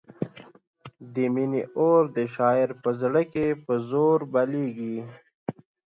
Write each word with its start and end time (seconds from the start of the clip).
د 1.13 1.15
مینې 1.33 1.61
اور 1.79 2.03
د 2.15 2.17
شاعر 2.35 2.69
په 2.83 2.89
زړه 3.01 3.21
کې 3.33 3.47
په 3.65 3.73
زور 3.89 4.19
بلېږي. 4.33 4.97